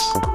Thanks. 0.00 0.29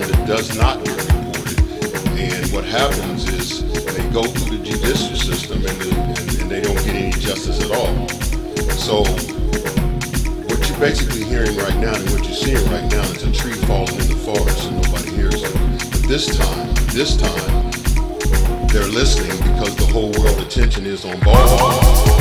That 0.00 0.26
does 0.26 0.56
not 0.56 0.84
get 0.84 0.96
reported. 0.96 1.58
And 2.18 2.52
what 2.52 2.64
happens 2.64 3.28
is 3.28 3.62
they 3.94 4.08
go 4.10 4.22
through 4.22 4.58
the 4.58 4.64
judicial 4.64 5.16
system 5.16 5.64
and, 5.64 5.78
the, 5.80 5.94
and, 5.94 6.40
and 6.42 6.50
they 6.50 6.60
don't 6.60 6.76
get 6.84 6.94
any 6.94 7.12
justice 7.12 7.60
at 7.62 7.70
all. 7.70 8.08
So 8.78 9.04
what 10.48 10.68
you're 10.68 10.78
basically 10.78 11.24
hearing 11.24 11.56
right 11.56 11.76
now 11.76 11.94
and 11.94 12.10
what 12.10 12.24
you're 12.24 12.34
seeing 12.34 12.64
right 12.70 12.90
now 12.90 13.02
is 13.12 13.22
a 13.22 13.32
tree 13.32 13.54
falling 13.66 13.94
in 13.94 14.08
the 14.08 14.20
forest 14.24 14.68
and 14.68 14.82
nobody 14.82 15.10
hears 15.10 15.42
it. 15.42 15.54
But 15.90 16.08
this 16.08 16.36
time, 16.36 16.74
this 16.92 17.16
time, 17.16 17.70
they're 18.68 18.86
listening 18.88 19.36
because 19.52 19.76
the 19.76 19.86
whole 19.92 20.10
world 20.12 20.40
attention 20.40 20.86
is 20.86 21.04
on 21.04 21.18
Baltimore. 21.20 22.13